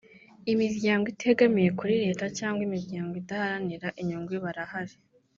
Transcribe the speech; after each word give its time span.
Imiryango 0.51 1.05
itegamiye 1.13 1.69
kuri 1.79 1.93
Leta 2.03 2.25
cyangwa 2.37 2.61
Imiryango 2.67 3.13
Idaharanira 3.21 3.87
inyungu 4.01 4.31
barahari 4.45 4.95